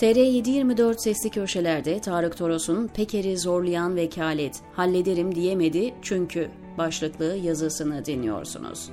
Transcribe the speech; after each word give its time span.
TR724 0.00 0.98
sesli 0.98 1.30
köşelerde 1.30 2.00
Tarık 2.00 2.36
Toros'un 2.36 2.86
Peker'i 2.86 3.38
zorlayan 3.38 3.96
vekalet, 3.96 4.60
hallederim 4.72 5.34
diyemedi 5.34 5.94
çünkü 6.02 6.48
başlıklı 6.78 7.36
yazısını 7.36 8.04
dinliyorsunuz. 8.04 8.90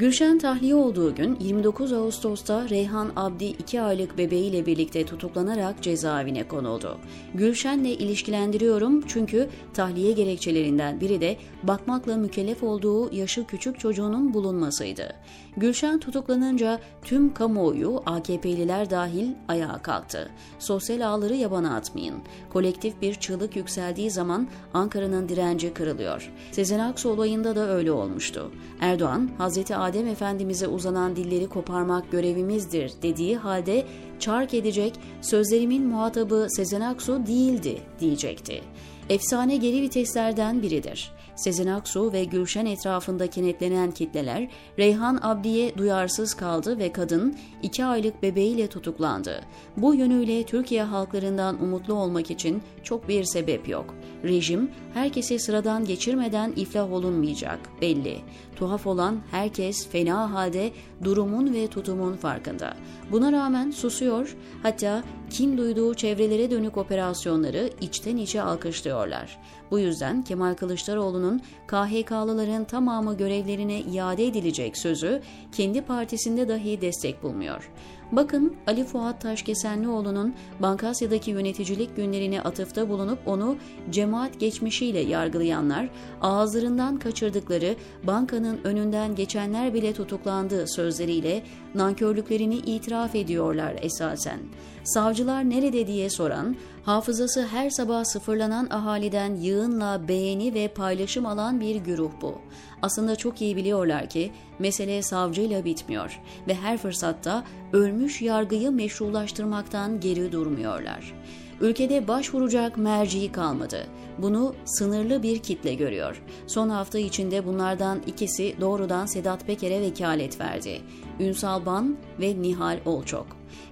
Gülşen 0.00 0.38
tahliye 0.38 0.74
olduğu 0.74 1.14
gün 1.14 1.36
29 1.40 1.92
Ağustos'ta 1.92 2.68
Reyhan 2.68 3.12
Abdi 3.16 3.44
2 3.44 3.80
aylık 3.80 4.18
bebeğiyle 4.18 4.66
birlikte 4.66 5.06
tutuklanarak 5.06 5.82
cezaevine 5.82 6.48
konuldu. 6.48 6.98
Gülşen'le 7.34 7.84
ilişkilendiriyorum 7.84 9.06
çünkü 9.06 9.48
tahliye 9.74 10.12
gerekçelerinden 10.12 11.00
biri 11.00 11.20
de 11.20 11.36
bakmakla 11.62 12.16
mükellef 12.16 12.62
olduğu 12.62 13.14
yaşı 13.14 13.46
küçük 13.46 13.80
çocuğunun 13.80 14.34
bulunmasıydı. 14.34 15.14
Gülşen 15.56 15.98
tutuklanınca 15.98 16.80
tüm 17.02 17.34
kamuoyu 17.34 18.02
AKP'liler 18.06 18.90
dahil 18.90 19.28
ayağa 19.48 19.78
kalktı. 19.82 20.30
Sosyal 20.58 21.00
ağları 21.00 21.34
yabana 21.34 21.76
atmayın. 21.76 22.16
Kolektif 22.52 23.02
bir 23.02 23.14
çığlık 23.14 23.56
yükseldiği 23.56 24.10
zaman 24.10 24.48
Ankara'nın 24.74 25.28
direnci 25.28 25.74
kırılıyor. 25.74 26.32
Sezen 26.52 26.78
Aksu 26.78 27.10
olayında 27.10 27.56
da 27.56 27.68
öyle 27.68 27.92
olmuştu. 27.92 28.52
Erdoğan, 28.80 29.30
Hazreti 29.38 29.76
Adem 29.76 29.89
Efendimiz'e 29.98 30.68
uzanan 30.68 31.16
dilleri 31.16 31.48
koparmak 31.48 32.12
görevimizdir 32.12 32.92
dediği 33.02 33.36
halde 33.36 33.86
çark 34.18 34.54
edecek 34.54 34.94
sözlerimin 35.22 35.86
muhatabı 35.86 36.46
Sezen 36.50 36.80
Aksu 36.80 37.26
değildi 37.26 37.78
diyecekti. 38.00 38.62
Efsane 39.08 39.56
geri 39.56 39.82
viteslerden 39.82 40.62
biridir. 40.62 41.12
Sezen 41.40 41.66
Aksu 41.66 42.12
ve 42.12 42.24
Gülşen 42.24 42.66
etrafında 42.66 43.26
kenetlenen 43.26 43.90
kitleler 43.90 44.48
Reyhan 44.78 45.18
Abdi'ye 45.22 45.78
duyarsız 45.78 46.34
kaldı 46.34 46.78
ve 46.78 46.92
kadın 46.92 47.36
iki 47.62 47.84
aylık 47.84 48.22
bebeğiyle 48.22 48.66
tutuklandı. 48.66 49.40
Bu 49.76 49.94
yönüyle 49.94 50.42
Türkiye 50.42 50.82
halklarından 50.82 51.62
umutlu 51.62 51.94
olmak 51.94 52.30
için 52.30 52.62
çok 52.82 53.08
bir 53.08 53.24
sebep 53.24 53.68
yok. 53.68 53.94
Rejim 54.24 54.70
herkesi 54.94 55.38
sıradan 55.38 55.84
geçirmeden 55.84 56.52
iflah 56.56 56.92
olunmayacak 56.92 57.58
belli. 57.80 58.18
Tuhaf 58.56 58.86
olan 58.86 59.20
herkes 59.30 59.88
fena 59.88 60.32
halde 60.32 60.72
durumun 61.04 61.54
ve 61.54 61.66
tutumun 61.66 62.16
farkında. 62.16 62.76
Buna 63.12 63.32
rağmen 63.32 63.70
susuyor, 63.70 64.36
hatta 64.62 65.02
kin 65.30 65.58
duyduğu 65.58 65.94
çevrelere 65.94 66.50
dönük 66.50 66.76
operasyonları 66.76 67.70
içten 67.80 68.16
içe 68.16 68.42
alkışlıyorlar. 68.42 69.38
Bu 69.70 69.78
yüzden 69.78 70.22
Kemal 70.22 70.54
Kılıçdaroğlu'nun 70.54 71.29
KHK'lıların 71.66 72.64
tamamı 72.64 73.16
görevlerine 73.16 73.80
iade 73.80 74.26
edilecek 74.26 74.76
sözü 74.76 75.22
kendi 75.52 75.82
partisinde 75.82 76.48
dahi 76.48 76.80
destek 76.80 77.22
bulmuyor. 77.22 77.70
Bakın 78.12 78.56
Ali 78.66 78.84
Fuat 78.84 79.20
Taşkesenlioğlu'nun 79.20 80.34
Bankasya'daki 80.60 81.30
yöneticilik 81.30 81.96
günlerine 81.96 82.42
atıfta 82.42 82.88
bulunup 82.88 83.18
onu 83.28 83.56
cemaat 83.90 84.40
geçmişiyle 84.40 84.98
yargılayanlar, 84.98 85.88
ağızlarından 86.20 86.98
kaçırdıkları 86.98 87.76
bankanın 88.04 88.60
önünden 88.64 89.14
geçenler 89.14 89.74
bile 89.74 89.92
tutuklandığı 89.92 90.68
sözleriyle 90.68 91.42
nankörlüklerini 91.74 92.56
itiraf 92.56 93.14
ediyorlar 93.14 93.76
esasen. 93.82 94.40
Savcılar 94.84 95.50
nerede 95.50 95.86
diye 95.86 96.10
soran, 96.10 96.56
hafızası 96.84 97.46
her 97.46 97.70
sabah 97.70 98.04
sıfırlanan 98.04 98.68
ahaliden 98.70 99.34
yığınla 99.34 100.08
beğeni 100.08 100.54
ve 100.54 100.68
paylaşım 100.68 101.26
alan 101.26 101.60
bir 101.60 101.76
güruh 101.76 102.10
bu. 102.22 102.38
Aslında 102.82 103.16
çok 103.16 103.40
iyi 103.40 103.56
biliyorlar 103.56 104.08
ki 104.08 104.32
mesele 104.60 105.02
savcıyla 105.02 105.64
bitmiyor 105.64 106.20
ve 106.48 106.54
her 106.54 106.78
fırsatta 106.78 107.44
ölmüş 107.72 108.22
yargıyı 108.22 108.70
meşrulaştırmaktan 108.70 110.00
geri 110.00 110.32
durmuyorlar. 110.32 111.14
Ülkede 111.60 112.08
başvuracak 112.08 112.76
merci 112.76 113.32
kalmadı. 113.32 113.86
Bunu 114.18 114.54
sınırlı 114.64 115.22
bir 115.22 115.38
kitle 115.38 115.74
görüyor. 115.74 116.22
Son 116.46 116.68
hafta 116.68 116.98
içinde 116.98 117.46
bunlardan 117.46 118.00
ikisi 118.06 118.56
doğrudan 118.60 119.06
Sedat 119.06 119.46
Peker'e 119.46 119.80
vekalet 119.80 120.40
verdi. 120.40 120.80
Ünsal 121.20 121.66
Ban 121.66 121.96
ve 122.20 122.42
Nihal 122.42 122.78
Olçok. 122.84 123.26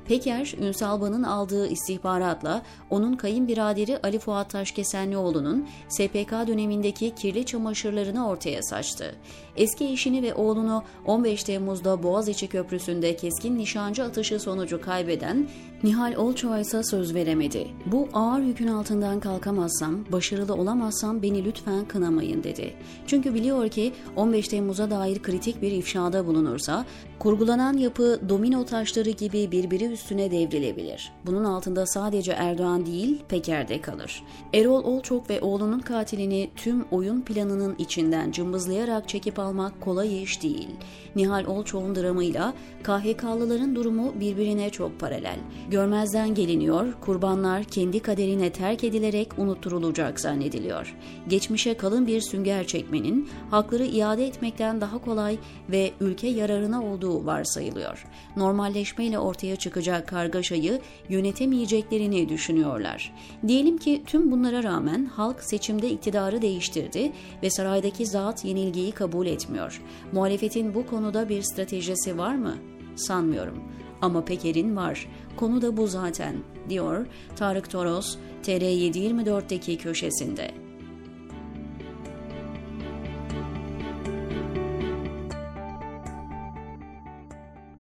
Peker, 0.04 0.54
Ünsal 0.60 1.00
Ban'ın 1.00 1.22
aldığı 1.22 1.68
istihbaratla 1.68 2.62
onun 2.90 3.16
kayınbiraderi 3.16 3.98
Ali 4.02 4.18
Fuat 4.18 4.50
Taşkesenlioğlu'nun 4.50 5.68
SPK 5.88 6.32
dönemindeki 6.46 7.14
kirli 7.14 7.46
çamaşırlarını 7.46 8.28
ortaya 8.28 8.62
saçtı. 8.62 9.14
Eski 9.56 9.88
eşini 9.88 10.22
ve 10.22 10.34
oğlunu 10.34 10.82
15 11.06 11.44
Temmuz'da 11.44 12.02
Boğaziçi 12.02 12.48
Köprüsü'nde 12.48 13.16
keskin 13.16 13.58
nişancı 13.58 14.04
atışı 14.04 14.40
sonucu 14.40 14.80
kaybeden 14.80 15.48
Nihal 15.82 16.14
Olçoğa 16.14 16.58
ise 16.58 16.82
söz 16.82 17.14
veremedi. 17.14 17.66
Bu 17.86 18.08
ağır 18.12 18.40
yükün 18.40 18.66
altından 18.66 19.20
kalkamazsam, 19.20 20.04
başarılı 20.12 20.54
olamazsam 20.54 21.22
beni 21.22 21.44
lütfen 21.44 21.84
kınamayın 21.84 22.42
dedi. 22.42 22.74
Çünkü 23.06 23.34
biliyor 23.34 23.68
ki 23.68 23.92
15 24.16 24.48
Temmuz'a 24.48 24.90
dair 24.90 25.22
kritik 25.22 25.62
bir 25.62 25.72
ifşada 25.72 26.26
bulunursa, 26.26 26.84
kurgulanan 27.18 27.76
yapı 27.76 28.20
domino 28.28 28.64
taşları 28.64 29.10
gibi 29.10 29.50
birbiri 29.50 29.84
üstüne 29.84 30.30
devrilebilir. 30.30 31.12
Bunun 31.26 31.44
altında 31.44 31.86
sadece 31.86 32.32
Erdoğan 32.32 32.86
değil, 32.86 33.22
Peker 33.28 33.68
de 33.68 33.80
kalır. 33.80 34.22
Erol 34.54 34.84
Olçok 34.84 35.30
ve 35.30 35.40
oğlunun 35.40 35.80
katilini 35.80 36.50
tüm 36.56 36.84
oyun 36.90 37.20
planının 37.20 37.74
içinden 37.78 38.30
cımbızlayarak 38.30 39.08
çekip 39.08 39.38
almak 39.38 39.80
kolay 39.80 40.22
iş 40.22 40.42
değil. 40.42 40.68
Nihal 41.16 41.44
Olçok'un 41.44 41.94
dramıyla 41.94 42.54
KHK'lıların 42.82 43.76
durumu 43.76 44.20
birbirine 44.20 44.70
çok 44.70 45.00
paralel. 45.00 45.38
Görmezden 45.70 46.34
geliniyor, 46.34 46.92
kurbanlar 47.00 47.64
kendi 47.64 48.00
kaderine 48.00 48.52
terk 48.52 48.84
edilerek 48.84 49.38
unutturulacak 49.38 50.20
zannediliyor. 50.20 50.96
Geçmişe 51.28 51.74
kalın 51.76 52.06
bir 52.06 52.20
sünger 52.20 52.66
çekmenin 52.66 53.28
hakları 53.50 53.84
iade 53.84 54.26
etmekten 54.26 54.80
daha 54.80 54.98
kolay 54.98 55.38
ve 55.68 55.90
ülke 56.00 56.28
yararına 56.28 56.84
olduğu 56.84 57.26
varsayılıyor. 57.26 58.06
Normalleşmeyle 58.36 59.18
ortaya 59.18 59.56
çıkacak 59.56 60.08
kargaşayı 60.08 60.80
yönetemeyeceklerini 61.08 62.28
düşünüyorlar. 62.28 63.14
Diyelim 63.48 63.78
ki 63.78 64.02
tüm 64.06 64.30
bunlara 64.30 64.62
rağmen 64.62 65.04
halk 65.04 65.42
seçimde 65.42 65.90
iktidarı 65.90 66.42
değiştirdi 66.42 67.12
ve 67.42 67.50
saraydaki 67.50 68.06
zat 68.06 68.44
yenilgiyi 68.44 68.92
kabul 68.92 69.26
etmiyor. 69.26 69.82
Muhalefetin 70.12 70.74
bu 70.74 70.86
konuda 70.86 71.28
bir 71.28 71.42
stratejisi 71.42 72.18
var 72.18 72.34
mı? 72.34 72.54
Sanmıyorum. 72.96 73.62
Ama 74.02 74.24
Peker'in 74.24 74.76
var. 74.76 75.06
Konu 75.36 75.62
da 75.62 75.76
bu 75.76 75.86
zaten, 75.86 76.36
diyor 76.68 77.06
Tarık 77.36 77.70
Toros, 77.70 78.16
TR724'deki 78.42 79.78
köşesinde. 79.78 80.67